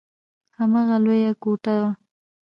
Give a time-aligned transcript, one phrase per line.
[0.57, 1.91] هماغه لويه کوټه وه.